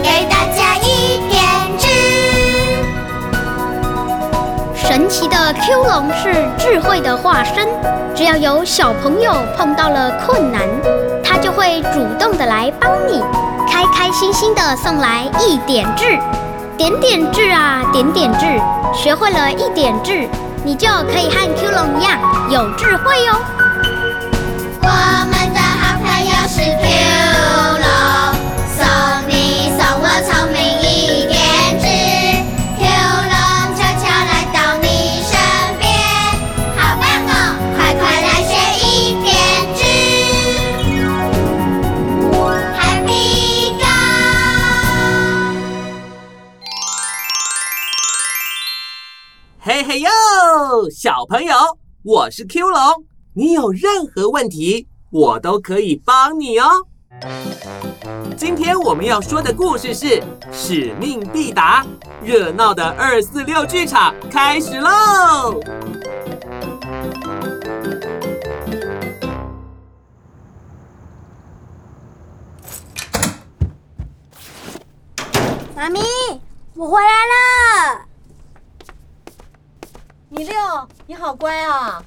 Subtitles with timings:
[0.00, 1.42] 给大家一点
[1.78, 1.88] 智，
[4.74, 7.68] 神奇的 Q 龙是智慧的化身。
[8.14, 10.62] 只要有小朋友碰到了困难，
[11.24, 13.22] 他就会主动的来帮你，
[13.70, 16.18] 开开心心的送来一点智，
[16.76, 18.46] 点点智啊，点点智。
[18.94, 20.28] 学会了一点智，
[20.64, 22.18] 你就可以和 Q 龙一样
[22.50, 23.34] 有智慧哟。
[24.82, 24.88] 我
[25.30, 27.71] 们的好朋友是 Q。
[50.90, 51.54] 小朋友，
[52.02, 52.80] 我是 Q 龙，
[53.34, 56.68] 你有任何问题，我都可以帮你哦。
[58.36, 60.06] 今天我们要说的故事是
[60.50, 61.84] 《使命必达》，
[62.26, 65.60] 热闹的二四六剧场开始喽！
[75.76, 76.00] 妈咪，
[76.74, 77.41] 我回来了。
[80.42, 80.56] 米六，
[81.06, 82.02] 你好乖啊！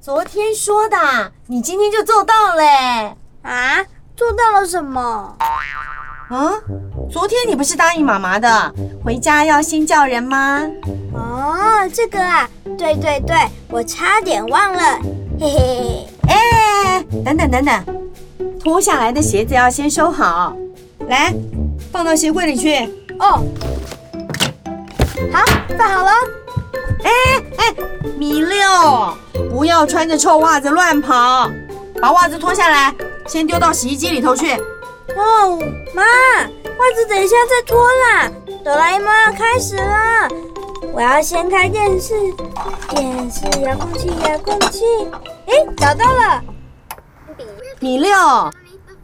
[0.00, 0.96] 昨天说的，
[1.46, 3.14] 你今天就做到嘞！
[3.42, 3.84] 啊，
[4.16, 5.36] 做到了什么？
[6.30, 6.54] 啊，
[7.12, 10.62] 昨天你不是答应妈妈的，回家要先叫人吗？
[11.12, 13.36] 哦，这个啊，对对对，
[13.68, 14.98] 我差点忘了，
[15.38, 16.08] 嘿嘿嘿。
[16.28, 17.84] 哎，等等等等，
[18.58, 20.56] 脱下来的鞋子要先收好，
[21.08, 21.30] 来，
[21.92, 22.86] 放到鞋柜里去。
[23.18, 23.44] 哦，
[25.30, 25.44] 好，
[25.76, 26.10] 放好了。
[27.04, 27.10] 哎
[27.58, 27.74] 哎，
[28.16, 28.58] 米六，
[29.50, 31.50] 不要穿着臭袜子乱跑，
[32.00, 32.94] 把袜子脱下来，
[33.26, 34.52] 先丢到洗衣机里头去。
[35.16, 35.58] 哦，
[35.94, 38.30] 妈，袜子等一下再脱啦。
[38.64, 40.28] 哆啦 A 梦要开始了，
[40.92, 42.14] 我要先开电视，
[42.90, 44.84] 电视遥控器，遥控器，
[45.46, 46.42] 哎，找到了。
[47.80, 48.12] 米六，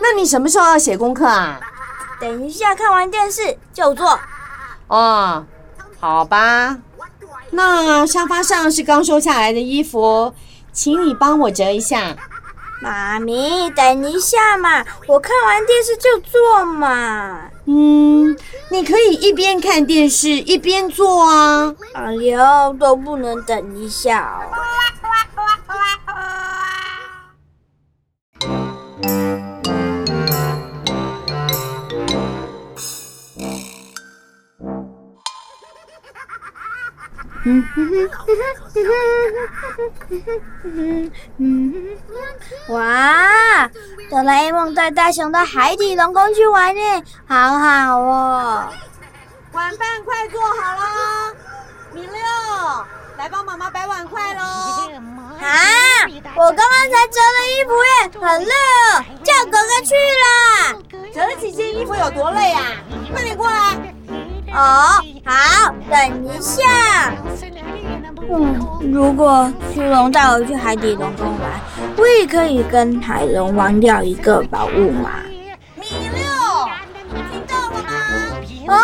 [0.00, 1.60] 那你什么时候要写功课啊？
[2.18, 4.18] 等一下看完电视就做。
[4.88, 5.44] 哦，
[6.00, 6.78] 好吧。
[7.52, 10.34] 那沙发上是刚收下来的衣服，
[10.72, 12.16] 请你帮我折一下。
[12.80, 17.42] 妈咪，等一下嘛，我看完电视就做嘛。
[17.66, 18.36] 嗯，
[18.70, 21.72] 你可以一边看电视一边做啊。
[21.94, 24.50] 哎呦，都不能等一下哦。
[42.68, 43.68] 哇！
[44.08, 48.68] 哆啦 A 梦带大雄到海底龙宫去玩呢，好好哦。
[49.52, 51.34] 晚饭快做好了，
[51.92, 52.12] 米六，
[53.18, 54.40] 来帮妈妈摆碗筷喽。
[55.42, 55.50] 啊！
[56.36, 59.92] 我刚刚才折了衣服耶，很累哦，叫哥哥去
[60.22, 60.24] 啦。
[61.12, 62.62] 折了几件衣服有多累啊？
[63.12, 63.76] 快点过来。
[64.54, 66.62] 哦，好，等一下。
[68.34, 71.60] 嗯，如果虚龙带我去海底龙宫玩，
[71.98, 75.10] 我也可以跟海龙玩掉一个宝物嘛。
[75.76, 76.22] 米六，
[77.30, 77.92] 听到了吗？
[78.68, 78.74] 哦，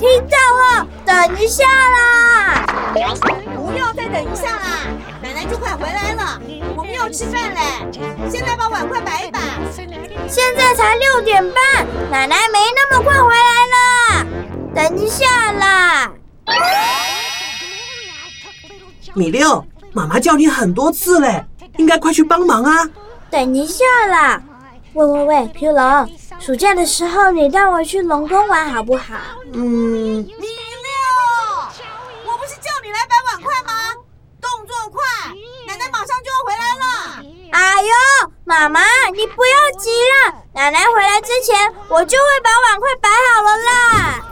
[0.00, 0.36] 听到
[0.80, 2.64] 了，等一下啦。
[2.94, 2.98] 不
[3.76, 4.88] 要再等一下啦，
[5.22, 6.40] 奶奶就快回来了，
[6.74, 7.60] 我们要吃饭嘞。
[8.30, 9.40] 现在把碗筷摆一摆。
[10.26, 14.26] 现在才六点半，奶奶没那么快回来了，
[14.74, 16.10] 等一下啦。
[19.16, 21.42] 米六，妈妈叫你很多次嘞，
[21.78, 22.86] 应该快去帮忙啊！
[23.30, 24.42] 等一下啦！
[24.92, 26.06] 喂喂喂皮龙，
[26.38, 29.14] 暑假的时候你带我去龙宫玩好不好？
[29.54, 30.36] 嗯，米六，
[32.26, 33.94] 我不是叫你来摆碗筷吗？
[34.38, 35.02] 动作快，
[35.66, 36.84] 奶奶马上就要回来了。
[37.52, 38.80] 哎呦，妈妈，
[39.14, 39.88] 你不要急
[40.26, 44.22] 了，奶奶回来之前，我就会把碗筷摆好了啦。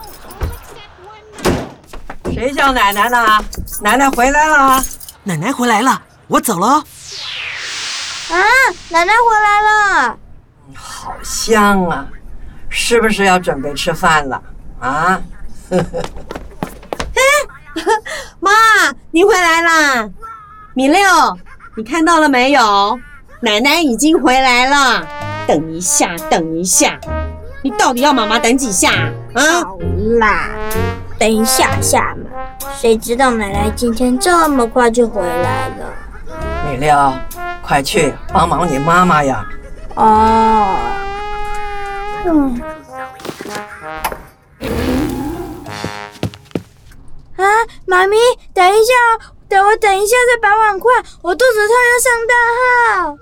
[2.34, 3.42] 谁叫奶奶呢？
[3.80, 4.82] 奶奶回来了。
[5.22, 6.84] 奶奶回来了，我走了哦。
[8.30, 8.36] 啊，
[8.90, 10.16] 奶奶回来了。
[10.74, 12.06] 好香啊！
[12.68, 14.42] 是不是要准备吃饭了
[14.80, 15.20] 啊？
[18.40, 18.50] 妈，
[19.10, 20.08] 你回来啦！
[20.74, 20.98] 米六，
[21.76, 22.98] 你看到了没有？
[23.40, 25.06] 奶奶已经回来了。
[25.46, 26.98] 等一下，等一下，
[27.62, 28.90] 你到底要妈妈等几下
[29.34, 29.62] 啊？
[29.62, 29.78] 好
[30.18, 30.48] 啦，
[31.18, 32.30] 等一下下嘛。
[32.76, 35.92] 谁知道奶奶今天这么快就回来了？
[36.68, 37.12] 米六，
[37.62, 39.46] 快去帮忙你妈妈呀！
[39.94, 40.76] 哦，
[42.26, 42.60] 嗯。
[47.36, 47.44] 啊，
[47.86, 48.16] 妈咪，
[48.52, 50.90] 等一下哦，等我等一下再把碗筷，
[51.22, 53.16] 我肚子痛要上大号。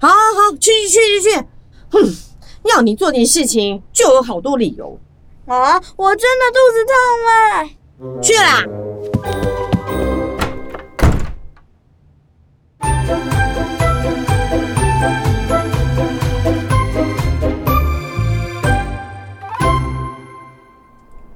[0.00, 1.36] 好，好，好，去去去去去。
[1.90, 2.16] 哼，
[2.64, 4.98] 要你做点事情就有好多理由。
[5.46, 6.94] 啊，我真的肚子痛
[7.24, 7.30] 了。
[8.20, 8.64] 去啦！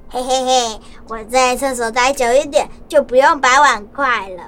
[0.09, 4.43] 嘿嘿嘿，我在厕所待久一点，就不用摆碗筷了。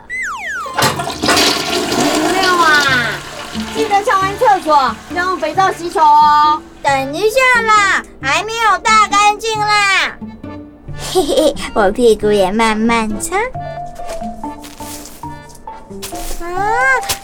[2.33, 3.12] 六啊，
[3.75, 4.75] 记得上完厕所
[5.15, 6.61] 要用肥皂洗手哦。
[6.83, 10.15] 等一下啦，还没有大干净啦。
[11.11, 13.35] 嘿嘿，我屁股也慢慢擦。
[16.45, 16.53] 啊，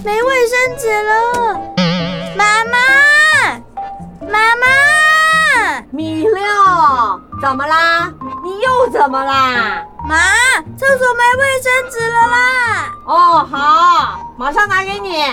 [0.04, 1.62] 没卫生纸了！
[2.36, 2.78] 妈妈，
[4.28, 6.42] 妈妈，米六，
[7.42, 8.12] 怎么啦？
[8.44, 9.84] 你又怎么啦？
[10.08, 10.18] 妈，
[10.78, 12.92] 厕所没卫生纸了啦！
[13.06, 15.24] 哦，好，马上拿给你。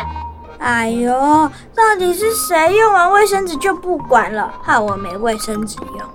[0.59, 1.13] 哎呦，
[1.75, 6.09] 到底是谁用完卫生纸就不管了，害我没卫生纸用？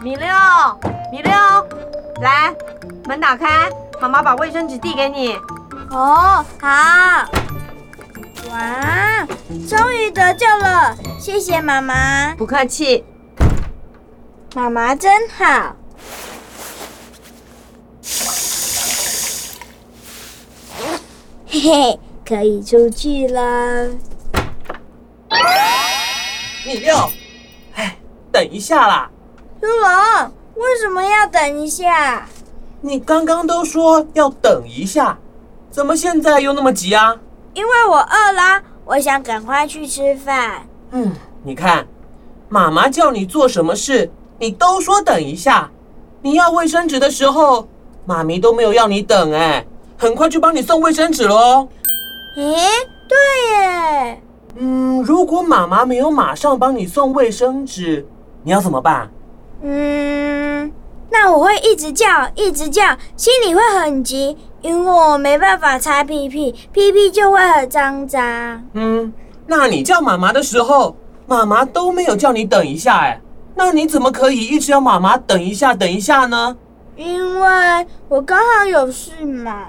[0.00, 0.28] 米六，
[1.12, 1.32] 米六，
[2.20, 2.54] 来，
[3.06, 3.70] 门打开，
[4.00, 5.34] 妈妈把卫生纸递给你。
[5.90, 6.68] 哦，好。
[8.50, 9.26] 哇，
[9.68, 12.34] 终于得救了，谢谢妈妈。
[12.34, 13.04] 不客气。
[14.54, 15.76] 妈妈真好。
[21.46, 23.88] 嘿嘿，可以出去了。
[26.64, 26.94] 米六，
[27.74, 27.98] 哎，
[28.30, 29.10] 等一下啦！
[29.60, 32.24] 朱龙，为什么要等一下？
[32.82, 35.18] 你刚刚都说要等一下，
[35.72, 37.16] 怎么现在又那么急啊？
[37.52, 40.68] 因为我饿啦，我想赶快去吃饭。
[40.92, 41.12] 嗯，
[41.42, 41.84] 你看，
[42.48, 45.68] 妈妈叫你做什么事，你都说等一下。
[46.22, 47.66] 你要卫生纸的时候，
[48.04, 49.66] 妈咪都没有要你等，哎，
[49.98, 51.68] 很快就帮你送卫生纸喽。
[52.36, 52.56] 诶，
[53.08, 53.18] 对
[53.52, 54.22] 耶。
[54.56, 58.06] 嗯，如果妈妈没有马上帮你送卫生纸，
[58.42, 59.10] 你要怎么办？
[59.62, 60.70] 嗯，
[61.10, 68.22] 那我会一直叫，一直叫，心里会很急，因为我没办法擦屁屁，屁屁就会很脏脏。
[68.74, 69.12] 嗯，
[69.46, 70.96] 那你叫妈妈的时候，
[71.26, 73.20] 妈妈都没有叫你等一下，哎，
[73.54, 76.56] 那你怎么可以一直要妈妈等一下，等一下呢？
[76.96, 79.66] 因为我刚好有事嘛。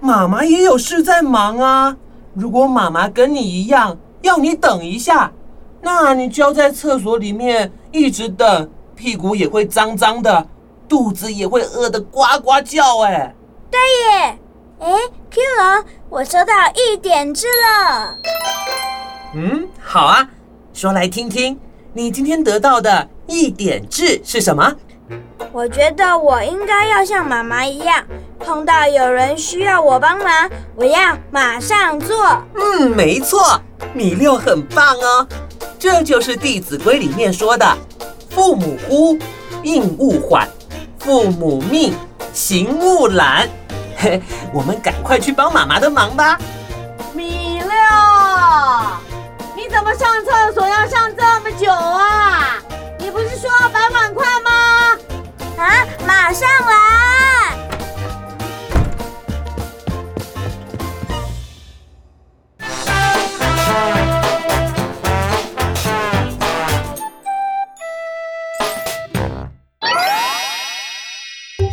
[0.00, 1.96] 妈妈也有事在忙啊。
[2.34, 5.32] 如果妈妈跟你一样要你等一下，
[5.82, 10.46] 那你就要在厕所里面一直等，屁股也会脏脏的，
[10.88, 13.00] 肚子也会饿得呱呱叫。
[13.00, 13.34] 哎，
[13.70, 14.38] 对耶。
[14.78, 14.92] 哎
[15.30, 18.16] ，Q 龙，我收到一点痣了。
[19.34, 20.26] 嗯，好啊，
[20.72, 21.58] 说来听听，
[21.92, 24.74] 你今天得到的一点痣是什么？
[25.52, 28.04] 我觉得我应该要像妈妈一样，
[28.38, 32.40] 碰到有人需要我帮忙，我要马上做。
[32.54, 33.60] 嗯，没错，
[33.92, 35.26] 米六很棒哦。
[35.76, 37.66] 这就是《弟子规》里面说的
[38.30, 39.18] ：“父母呼，
[39.64, 40.46] 应勿缓；
[40.98, 41.94] 父母命，
[42.32, 43.48] 行勿懒。”
[43.96, 44.22] 嘿，
[44.54, 46.38] 我们赶快去帮妈妈的忙吧。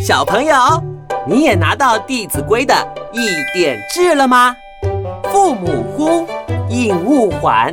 [0.08, 0.56] 小朋友，
[1.26, 2.74] 你也拿到《弟子规》的
[3.12, 4.56] 一点志了吗？
[5.30, 6.26] 父母呼，
[6.70, 7.70] 应勿缓；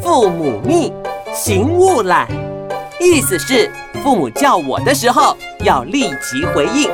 [0.00, 0.94] 父母命，
[1.34, 2.28] 行勿懒。
[3.00, 3.68] 意思是，
[4.04, 6.88] 父母叫我的时候要立即回应，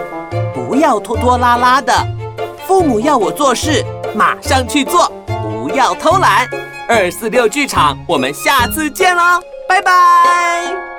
[0.55, 1.93] 不要拖拖拉拉的。
[2.67, 3.85] 父母要我做事，
[4.15, 6.49] 马上去做，不要偷懒。
[6.89, 10.90] 二四六剧场，我们下次见喽，拜拜。